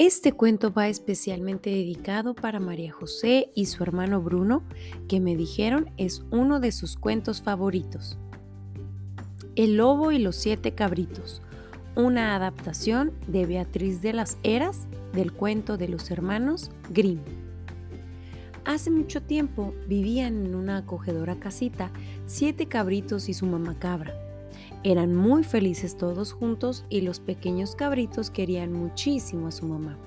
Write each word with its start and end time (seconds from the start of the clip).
Este 0.00 0.32
cuento 0.32 0.72
va 0.72 0.88
especialmente 0.88 1.68
dedicado 1.68 2.34
para 2.34 2.58
María 2.58 2.90
José 2.90 3.50
y 3.54 3.66
su 3.66 3.82
hermano 3.82 4.22
Bruno, 4.22 4.62
que 5.08 5.20
me 5.20 5.36
dijeron 5.36 5.90
es 5.98 6.24
uno 6.30 6.58
de 6.58 6.72
sus 6.72 6.96
cuentos 6.96 7.42
favoritos. 7.42 8.16
El 9.56 9.76
lobo 9.76 10.10
y 10.10 10.18
los 10.18 10.36
siete 10.36 10.72
cabritos, 10.72 11.42
una 11.96 12.34
adaptación 12.34 13.12
de 13.26 13.44
Beatriz 13.44 14.00
de 14.00 14.14
las 14.14 14.38
Heras 14.42 14.88
del 15.12 15.34
cuento 15.34 15.76
de 15.76 15.88
los 15.88 16.10
hermanos 16.10 16.70
Grimm. 16.88 17.20
Hace 18.64 18.90
mucho 18.90 19.20
tiempo 19.20 19.74
vivían 19.86 20.46
en 20.46 20.54
una 20.54 20.78
acogedora 20.78 21.38
casita 21.38 21.90
siete 22.24 22.68
cabritos 22.68 23.28
y 23.28 23.34
su 23.34 23.44
mamá 23.44 23.78
cabra. 23.78 24.29
Eran 24.82 25.14
muy 25.14 25.44
felices 25.44 25.96
todos 25.96 26.32
juntos 26.32 26.84
y 26.88 27.02
los 27.02 27.20
pequeños 27.20 27.76
cabritos 27.76 28.30
querían 28.30 28.72
muchísimo 28.72 29.48
a 29.48 29.52
su 29.52 29.66
mamá. 29.66 29.98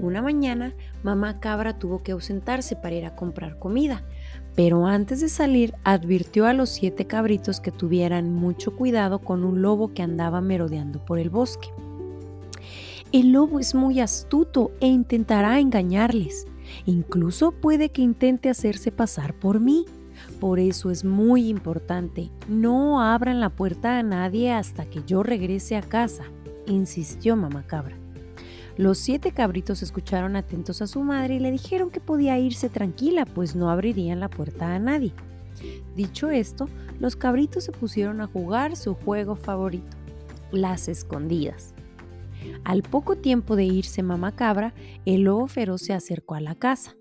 Una 0.00 0.22
mañana, 0.22 0.74
mamá 1.02 1.40
cabra 1.40 1.78
tuvo 1.78 2.02
que 2.02 2.12
ausentarse 2.12 2.76
para 2.76 2.94
ir 2.94 3.04
a 3.04 3.16
comprar 3.16 3.58
comida, 3.58 4.04
pero 4.54 4.86
antes 4.86 5.20
de 5.20 5.28
salir 5.28 5.74
advirtió 5.84 6.46
a 6.46 6.52
los 6.52 6.70
siete 6.70 7.06
cabritos 7.06 7.60
que 7.60 7.72
tuvieran 7.72 8.32
mucho 8.32 8.76
cuidado 8.76 9.20
con 9.20 9.44
un 9.44 9.62
lobo 9.62 9.94
que 9.94 10.02
andaba 10.02 10.40
merodeando 10.40 11.04
por 11.04 11.18
el 11.18 11.30
bosque. 11.30 11.68
El 13.10 13.32
lobo 13.32 13.58
es 13.58 13.74
muy 13.74 14.00
astuto 14.00 14.70
e 14.80 14.86
intentará 14.86 15.60
engañarles. 15.60 16.46
Incluso 16.84 17.52
puede 17.52 17.88
que 17.88 18.02
intente 18.02 18.50
hacerse 18.50 18.92
pasar 18.92 19.34
por 19.34 19.60
mí. 19.60 19.86
Por 20.40 20.60
eso 20.60 20.90
es 20.90 21.04
muy 21.04 21.48
importante, 21.48 22.30
no 22.48 23.02
abran 23.02 23.40
la 23.40 23.50
puerta 23.50 23.98
a 23.98 24.02
nadie 24.02 24.52
hasta 24.52 24.88
que 24.88 25.02
yo 25.04 25.22
regrese 25.22 25.76
a 25.76 25.82
casa, 25.82 26.24
insistió 26.66 27.34
mamá 27.34 27.66
cabra. 27.66 27.96
Los 28.76 28.98
siete 28.98 29.32
cabritos 29.32 29.82
escucharon 29.82 30.36
atentos 30.36 30.80
a 30.80 30.86
su 30.86 31.02
madre 31.02 31.34
y 31.34 31.38
le 31.40 31.50
dijeron 31.50 31.90
que 31.90 31.98
podía 31.98 32.38
irse 32.38 32.68
tranquila, 32.68 33.24
pues 33.26 33.56
no 33.56 33.70
abrirían 33.70 34.20
la 34.20 34.30
puerta 34.30 34.72
a 34.72 34.78
nadie. 34.78 35.12
Dicho 35.96 36.30
esto, 36.30 36.68
los 37.00 37.16
cabritos 37.16 37.64
se 37.64 37.72
pusieron 37.72 38.20
a 38.20 38.28
jugar 38.28 38.76
su 38.76 38.94
juego 38.94 39.34
favorito, 39.34 39.96
las 40.52 40.86
escondidas. 40.86 41.74
Al 42.62 42.82
poco 42.82 43.16
tiempo 43.16 43.56
de 43.56 43.64
irse 43.64 44.04
mamá 44.04 44.36
cabra, 44.36 44.72
el 45.04 45.22
lobo 45.22 45.48
feroz 45.48 45.82
se 45.82 45.94
acercó 45.94 46.36
a 46.36 46.40
la 46.40 46.54
casa. 46.54 46.97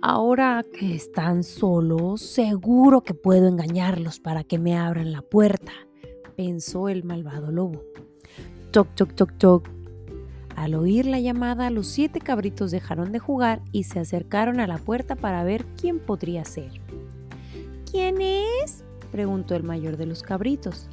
Ahora 0.00 0.64
que 0.78 0.94
están 0.94 1.42
solos, 1.42 2.20
seguro 2.20 3.02
que 3.02 3.14
puedo 3.14 3.48
engañarlos 3.48 4.20
para 4.20 4.44
que 4.44 4.58
me 4.58 4.76
abran 4.76 5.12
la 5.12 5.22
puerta, 5.22 5.72
pensó 6.36 6.88
el 6.88 7.04
malvado 7.04 7.50
lobo. 7.50 7.82
Toc, 8.70 8.88
toc, 8.94 9.14
toc, 9.14 9.32
toc. 9.38 9.68
Al 10.56 10.74
oír 10.74 11.06
la 11.06 11.20
llamada, 11.20 11.70
los 11.70 11.86
siete 11.86 12.20
cabritos 12.20 12.70
dejaron 12.70 13.12
de 13.12 13.18
jugar 13.18 13.62
y 13.72 13.84
se 13.84 13.98
acercaron 14.00 14.60
a 14.60 14.66
la 14.66 14.78
puerta 14.78 15.16
para 15.16 15.42
ver 15.42 15.64
quién 15.80 15.98
podría 15.98 16.44
ser. 16.44 16.80
¿Quién 17.90 18.20
es? 18.20 18.84
preguntó 19.10 19.54
el 19.54 19.62
mayor 19.62 19.96
de 19.96 20.06
los 20.06 20.22
cabritos. 20.22 20.88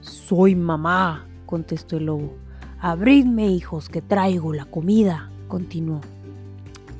Soy 0.00 0.54
mamá, 0.54 1.26
contestó 1.46 1.96
el 1.96 2.06
lobo. 2.06 2.34
Abridme, 2.78 3.48
hijos, 3.48 3.88
que 3.88 4.02
traigo 4.02 4.52
la 4.52 4.66
comida, 4.66 5.30
continuó. 5.48 6.00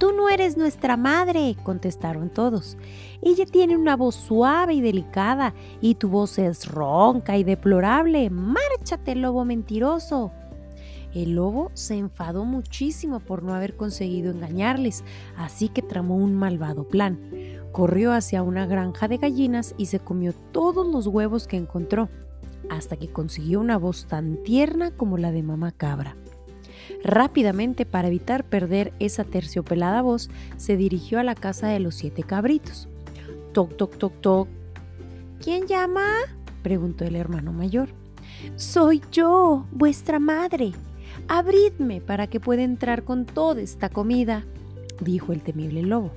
Tú 0.05 0.13
no 0.13 0.29
eres 0.29 0.59
nuestra 0.59 0.99
madre, 0.99 1.57
contestaron 1.63 2.29
todos. 2.29 2.77
Ella 3.23 3.47
tiene 3.47 3.75
una 3.75 3.97
voz 3.97 4.15
suave 4.15 4.75
y 4.75 4.83
delicada, 4.83 5.55
y 5.81 5.95
tu 5.95 6.11
voz 6.11 6.39
es 6.39 6.67
ronca 6.67 7.39
y 7.39 7.43
deplorable. 7.43 8.29
Márchate, 8.29 9.15
lobo 9.15 9.47
mentiroso. 9.47 10.31
El 11.15 11.37
lobo 11.37 11.71
se 11.73 11.97
enfadó 11.97 12.45
muchísimo 12.45 13.21
por 13.21 13.43
no 13.43 13.55
haber 13.55 13.79
conseguido 13.79 14.31
engañarles, 14.31 15.05
así 15.39 15.71
que 15.71 15.81
tramó 15.81 16.17
un 16.17 16.35
malvado 16.35 16.87
plan. 16.87 17.19
Corrió 17.73 18.13
hacia 18.13 18.43
una 18.43 18.67
granja 18.67 19.09
de 19.09 19.17
gallinas 19.17 19.75
y 19.79 19.87
se 19.87 20.01
comió 20.01 20.35
todos 20.53 20.87
los 20.87 21.07
huevos 21.07 21.47
que 21.47 21.57
encontró, 21.57 22.11
hasta 22.69 22.99
que 22.99 23.11
consiguió 23.11 23.59
una 23.59 23.79
voz 23.79 24.05
tan 24.07 24.37
tierna 24.43 24.91
como 24.91 25.17
la 25.17 25.33
de 25.33 25.43
mamá 25.43 25.73
cabra. 25.73 26.15
Rápidamente, 27.03 27.87
para 27.87 28.09
evitar 28.09 28.45
perder 28.45 28.93
esa 28.99 29.25
terciopelada 29.25 30.03
voz, 30.03 30.31
se 30.57 30.77
dirigió 30.77 31.19
a 31.19 31.25
la 31.25 31.35
casa 31.35 31.69
de 31.69 31.81
los 31.81 31.95
siete 31.95 32.23
cabritos. 32.23 32.89
Toc, 33.53 33.77
toc, 33.77 33.97
toc, 33.99 34.21
toc. 34.21 34.49
¿Quién 35.43 35.67
llama? 35.67 36.07
preguntó 36.63 37.05
el 37.05 37.17
hermano 37.17 37.53
mayor. 37.53 37.89
Soy 38.57 39.03
yo, 39.13 39.67
vuestra 39.71 40.19
madre. 40.19 40.73
Abridme 41.29 42.01
para 42.01 42.27
que 42.27 42.41
pueda 42.41 42.63
entrar 42.63 43.05
con 43.05 43.27
toda 43.27 43.61
esta 43.61 43.89
comida, 43.89 44.45
dijo 45.01 45.33
el 45.33 45.43
temible 45.43 45.83
lobo. 45.83 46.13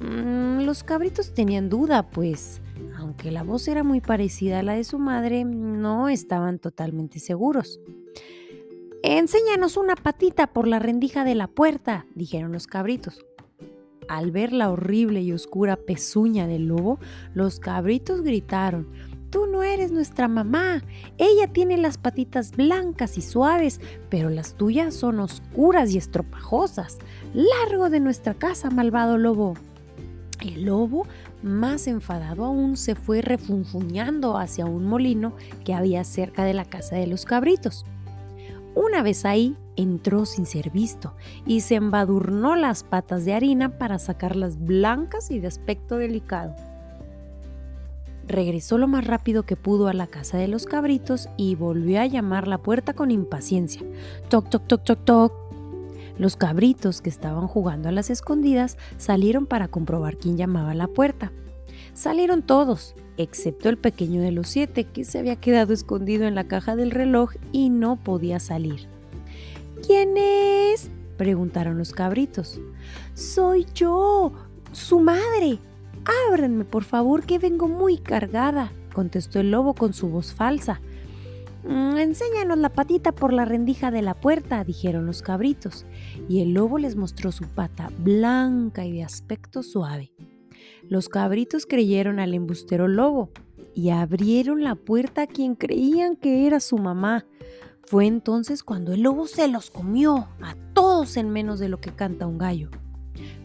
Mm, 0.00 0.60
los 0.64 0.82
cabritos 0.82 1.34
tenían 1.34 1.68
duda, 1.68 2.10
pues, 2.10 2.60
aunque 2.96 3.30
la 3.30 3.42
voz 3.42 3.68
era 3.68 3.82
muy 3.82 4.00
parecida 4.00 4.60
a 4.60 4.62
la 4.62 4.74
de 4.74 4.84
su 4.84 4.98
madre, 4.98 5.44
no 5.44 6.08
estaban 6.08 6.58
totalmente 6.58 7.18
seguros. 7.20 7.80
Enséñanos 9.06 9.76
una 9.76 9.96
patita 9.96 10.46
por 10.46 10.66
la 10.66 10.78
rendija 10.78 11.24
de 11.24 11.34
la 11.34 11.46
puerta, 11.46 12.06
dijeron 12.14 12.52
los 12.52 12.66
cabritos. 12.66 13.22
Al 14.08 14.30
ver 14.30 14.54
la 14.54 14.70
horrible 14.70 15.20
y 15.20 15.30
oscura 15.30 15.76
pezuña 15.76 16.46
del 16.46 16.68
lobo, 16.68 16.98
los 17.34 17.60
cabritos 17.60 18.22
gritaron, 18.22 18.88
Tú 19.28 19.46
no 19.46 19.62
eres 19.62 19.92
nuestra 19.92 20.26
mamá. 20.26 20.82
Ella 21.18 21.52
tiene 21.52 21.76
las 21.76 21.98
patitas 21.98 22.52
blancas 22.52 23.18
y 23.18 23.20
suaves, 23.20 23.78
pero 24.08 24.30
las 24.30 24.54
tuyas 24.54 24.94
son 24.94 25.20
oscuras 25.20 25.90
y 25.90 25.98
estropajosas. 25.98 26.96
Largo 27.34 27.90
de 27.90 28.00
nuestra 28.00 28.32
casa, 28.32 28.70
malvado 28.70 29.18
lobo. 29.18 29.52
El 30.40 30.64
lobo, 30.64 31.06
más 31.42 31.88
enfadado 31.88 32.46
aún, 32.46 32.78
se 32.78 32.94
fue 32.94 33.20
refunfuñando 33.20 34.38
hacia 34.38 34.64
un 34.64 34.86
molino 34.86 35.34
que 35.62 35.74
había 35.74 36.04
cerca 36.04 36.44
de 36.44 36.54
la 36.54 36.64
casa 36.64 36.96
de 36.96 37.06
los 37.06 37.26
cabritos. 37.26 37.84
Una 38.74 39.02
vez 39.02 39.24
ahí, 39.24 39.56
entró 39.76 40.26
sin 40.26 40.46
ser 40.46 40.70
visto 40.70 41.14
y 41.46 41.60
se 41.60 41.76
embadurnó 41.76 42.56
las 42.56 42.82
patas 42.82 43.24
de 43.24 43.34
harina 43.34 43.78
para 43.78 43.98
sacarlas 43.98 44.58
blancas 44.58 45.30
y 45.30 45.38
de 45.38 45.48
aspecto 45.48 45.96
delicado. 45.96 46.54
Regresó 48.26 48.78
lo 48.78 48.88
más 48.88 49.06
rápido 49.06 49.42
que 49.42 49.56
pudo 49.56 49.88
a 49.88 49.92
la 49.92 50.06
casa 50.06 50.38
de 50.38 50.48
los 50.48 50.64
cabritos 50.64 51.28
y 51.36 51.56
volvió 51.56 52.00
a 52.00 52.06
llamar 52.06 52.48
la 52.48 52.58
puerta 52.58 52.94
con 52.94 53.10
impaciencia. 53.10 53.82
Toc, 54.28 54.48
toc, 54.48 54.66
toc, 54.66 54.82
toc, 54.82 55.04
toc. 55.04 55.32
Los 56.16 56.36
cabritos 56.36 57.02
que 57.02 57.10
estaban 57.10 57.46
jugando 57.46 57.88
a 57.88 57.92
las 57.92 58.08
escondidas 58.08 58.78
salieron 58.96 59.46
para 59.46 59.68
comprobar 59.68 60.16
quién 60.16 60.36
llamaba 60.36 60.70
a 60.70 60.74
la 60.74 60.86
puerta. 60.86 61.32
Salieron 61.94 62.42
todos, 62.42 62.94
excepto 63.16 63.68
el 63.68 63.78
pequeño 63.78 64.20
de 64.20 64.32
los 64.32 64.48
siete, 64.48 64.84
que 64.84 65.04
se 65.04 65.20
había 65.20 65.36
quedado 65.36 65.72
escondido 65.72 66.26
en 66.26 66.34
la 66.34 66.44
caja 66.44 66.74
del 66.74 66.90
reloj 66.90 67.32
y 67.52 67.70
no 67.70 67.96
podía 67.96 68.40
salir. 68.40 68.88
¿Quién 69.86 70.16
es? 70.16 70.90
preguntaron 71.16 71.78
los 71.78 71.92
cabritos. 71.92 72.60
Soy 73.14 73.66
yo, 73.74 74.32
su 74.72 74.98
madre. 74.98 75.58
Ábranme, 76.28 76.64
por 76.64 76.82
favor, 76.82 77.22
que 77.24 77.38
vengo 77.38 77.68
muy 77.68 77.98
cargada, 77.98 78.72
contestó 78.92 79.40
el 79.40 79.52
lobo 79.52 79.74
con 79.74 79.94
su 79.94 80.08
voz 80.08 80.34
falsa. 80.34 80.80
Mm, 81.62 81.96
enséñanos 81.96 82.58
la 82.58 82.68
patita 82.68 83.12
por 83.12 83.32
la 83.32 83.44
rendija 83.44 83.90
de 83.90 84.02
la 84.02 84.14
puerta, 84.14 84.64
dijeron 84.64 85.06
los 85.06 85.22
cabritos, 85.22 85.86
y 86.28 86.42
el 86.42 86.52
lobo 86.52 86.78
les 86.78 86.96
mostró 86.96 87.32
su 87.32 87.44
pata 87.44 87.90
blanca 87.98 88.84
y 88.84 88.92
de 88.92 89.04
aspecto 89.04 89.62
suave. 89.62 90.13
Los 90.88 91.08
cabritos 91.08 91.66
creyeron 91.66 92.20
al 92.20 92.34
embustero 92.34 92.88
lobo 92.88 93.30
y 93.74 93.90
abrieron 93.90 94.62
la 94.62 94.74
puerta 94.74 95.22
a 95.22 95.26
quien 95.26 95.54
creían 95.54 96.16
que 96.16 96.46
era 96.46 96.60
su 96.60 96.78
mamá. 96.78 97.24
Fue 97.86 98.06
entonces 98.06 98.62
cuando 98.62 98.92
el 98.92 99.02
lobo 99.02 99.26
se 99.26 99.48
los 99.48 99.70
comió 99.70 100.28
a 100.42 100.54
todos 100.74 101.16
en 101.16 101.30
menos 101.30 101.58
de 101.58 101.68
lo 101.68 101.80
que 101.80 101.90
canta 101.90 102.26
un 102.26 102.38
gallo. 102.38 102.70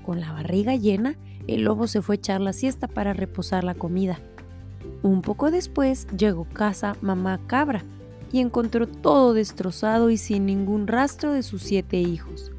Con 0.03 0.19
la 0.19 0.31
barriga 0.31 0.75
llena, 0.75 1.17
el 1.47 1.63
lobo 1.63 1.87
se 1.87 2.01
fue 2.01 2.15
a 2.15 2.17
echar 2.17 2.41
la 2.41 2.53
siesta 2.53 2.87
para 2.87 3.13
reposar 3.13 3.63
la 3.63 3.73
comida. 3.73 4.19
Un 5.01 5.21
poco 5.21 5.49
después 5.49 6.07
llegó 6.15 6.45
casa 6.45 6.95
mamá 7.01 7.39
cabra 7.47 7.83
y 8.31 8.39
encontró 8.39 8.87
todo 8.87 9.33
destrozado 9.33 10.09
y 10.09 10.17
sin 10.17 10.45
ningún 10.45 10.87
rastro 10.87 11.33
de 11.33 11.43
sus 11.43 11.63
siete 11.63 11.99
hijos. 11.99 12.51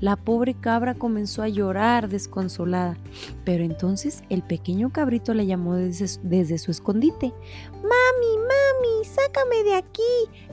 La 0.00 0.16
pobre 0.16 0.54
cabra 0.54 0.94
comenzó 0.94 1.42
a 1.42 1.48
llorar 1.48 2.08
desconsolada, 2.08 2.96
pero 3.44 3.64
entonces 3.64 4.22
el 4.28 4.42
pequeño 4.42 4.92
cabrito 4.92 5.32
le 5.34 5.46
llamó 5.46 5.76
desde, 5.76 6.58
su 6.58 6.70
escondite. 6.70 7.32
Mami, 7.72 8.36
mami, 8.36 9.04
sácame 9.04 9.62
de 9.64 9.74
aquí, 9.74 10.02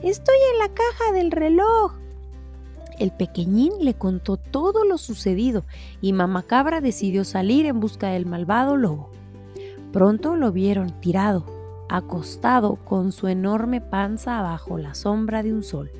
estoy 0.02 0.36
en 0.52 0.58
la 0.58 0.68
caja 0.68 1.12
del 1.12 1.30
reloj. 1.30 1.92
El 2.98 3.10
pequeñín 3.10 3.72
le 3.80 3.94
contó 3.94 4.36
todo 4.36 4.84
lo 4.84 4.98
sucedido 4.98 5.64
y 6.00 6.12
mamá 6.12 6.44
cabra 6.44 6.80
decidió 6.80 7.24
salir 7.24 7.66
en 7.66 7.80
busca 7.80 8.08
del 8.08 8.24
malvado 8.24 8.76
lobo. 8.76 9.10
Pronto 9.92 10.36
lo 10.36 10.52
vieron 10.52 11.00
tirado, 11.00 11.44
acostado 11.88 12.76
con 12.76 13.12
su 13.12 13.28
enorme 13.28 13.80
panza 13.80 14.42
bajo 14.42 14.78
la 14.78 14.94
sombra 14.94 15.42
de 15.42 15.52
un 15.52 15.62
sol. 15.62 15.90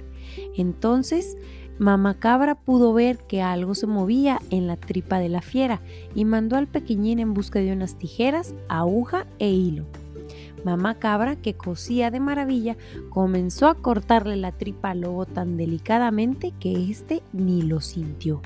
Entonces 0.57 1.37
Mamá 1.79 2.15
Cabra 2.15 2.55
pudo 2.55 2.93
ver 2.93 3.19
que 3.19 3.43
algo 3.43 3.75
se 3.75 3.89
movía 3.89 4.41
en 4.51 4.69
la 4.69 4.77
tripa 4.77 5.19
de 5.19 5.29
la 5.29 5.43
fiera 5.43 5.81
y 6.15 6.25
mandó 6.25 6.57
al 6.57 6.69
pequeñín 6.69 7.19
en 7.19 7.35
busca 7.35 7.59
de 7.59 7.73
unas 7.73 7.99
tijeras, 7.99 8.55
aguja 8.69 9.27
e 9.41 9.51
hilo. 9.51 9.85
Mamá 10.65 10.99
Cabra, 10.99 11.37
que 11.37 11.55
cosía 11.55 12.11
de 12.11 12.21
maravilla, 12.21 12.77
comenzó 13.11 13.67
a 13.67 13.75
cortarle 13.75 14.37
la 14.37 14.53
tripa 14.53 14.91
al 14.91 15.03
lobo 15.03 15.27
tan 15.27 15.57
delicadamente 15.57 16.53
que 16.59 16.91
éste 16.91 17.23
ni 17.33 17.63
lo 17.63 17.81
sintió. 17.81 18.41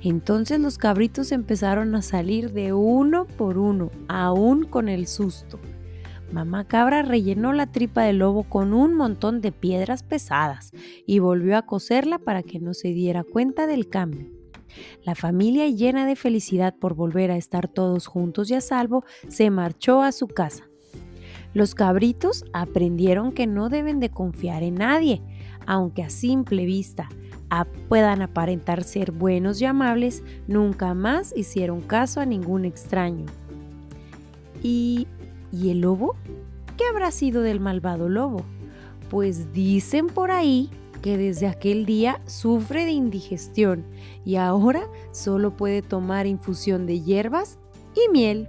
Entonces 0.00 0.60
los 0.60 0.78
cabritos 0.78 1.32
empezaron 1.32 1.94
a 1.94 2.02
salir 2.02 2.52
de 2.52 2.72
uno 2.72 3.26
por 3.26 3.58
uno, 3.58 3.90
aún 4.08 4.64
con 4.64 4.88
el 4.88 5.06
susto. 5.06 5.58
Mamá 6.34 6.64
cabra 6.64 7.02
rellenó 7.02 7.52
la 7.52 7.70
tripa 7.70 8.02
del 8.02 8.18
lobo 8.18 8.42
con 8.42 8.74
un 8.74 8.92
montón 8.94 9.40
de 9.40 9.52
piedras 9.52 10.02
pesadas 10.02 10.72
y 11.06 11.20
volvió 11.20 11.56
a 11.56 11.62
coserla 11.62 12.18
para 12.18 12.42
que 12.42 12.58
no 12.58 12.74
se 12.74 12.88
diera 12.88 13.22
cuenta 13.22 13.68
del 13.68 13.88
cambio. 13.88 14.26
La 15.04 15.14
familia, 15.14 15.68
llena 15.68 16.06
de 16.06 16.16
felicidad 16.16 16.74
por 16.74 16.96
volver 16.96 17.30
a 17.30 17.36
estar 17.36 17.68
todos 17.68 18.08
juntos 18.08 18.50
y 18.50 18.54
a 18.54 18.60
salvo, 18.60 19.04
se 19.28 19.48
marchó 19.50 20.02
a 20.02 20.10
su 20.10 20.26
casa. 20.26 20.64
Los 21.52 21.76
cabritos 21.76 22.44
aprendieron 22.52 23.30
que 23.30 23.46
no 23.46 23.68
deben 23.68 24.00
de 24.00 24.10
confiar 24.10 24.64
en 24.64 24.74
nadie, 24.74 25.22
aunque 25.68 26.02
a 26.02 26.10
simple 26.10 26.64
vista 26.64 27.08
puedan 27.88 28.22
aparentar 28.22 28.82
ser 28.82 29.12
buenos 29.12 29.62
y 29.62 29.66
amables, 29.66 30.24
nunca 30.48 30.94
más 30.94 31.32
hicieron 31.36 31.80
caso 31.80 32.18
a 32.18 32.26
ningún 32.26 32.64
extraño. 32.64 33.26
¿Y 34.64 35.06
¿Y 35.54 35.70
el 35.70 35.82
lobo? 35.82 36.16
¿Qué 36.76 36.84
habrá 36.84 37.12
sido 37.12 37.42
del 37.42 37.60
malvado 37.60 38.08
lobo? 38.08 38.42
Pues 39.08 39.52
dicen 39.52 40.08
por 40.08 40.32
ahí 40.32 40.68
que 41.00 41.16
desde 41.16 41.46
aquel 41.46 41.86
día 41.86 42.20
sufre 42.26 42.84
de 42.84 42.90
indigestión 42.90 43.84
y 44.24 44.34
ahora 44.34 44.88
solo 45.12 45.56
puede 45.56 45.80
tomar 45.80 46.26
infusión 46.26 46.86
de 46.86 47.02
hierbas 47.02 47.58
y 47.94 48.10
miel. 48.10 48.48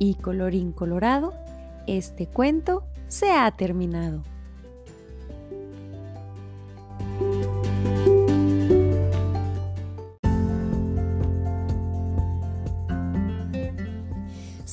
Y 0.00 0.14
colorín 0.14 0.72
colorado, 0.72 1.34
este 1.86 2.26
cuento 2.26 2.82
se 3.06 3.30
ha 3.30 3.48
terminado. 3.52 4.24